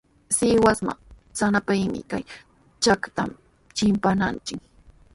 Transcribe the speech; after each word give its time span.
Sihuasman 0.35 0.97
traanapaqmi 1.35 1.99
kay 2.11 2.23
chakatami 2.83 3.35
chimpananchik. 3.75 4.61